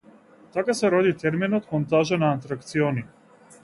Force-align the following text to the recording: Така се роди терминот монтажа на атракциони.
Така 0.55 0.75
се 0.79 0.91
роди 0.95 1.13
терминот 1.25 1.71
монтажа 1.77 2.23
на 2.25 2.35
атракциони. 2.41 3.09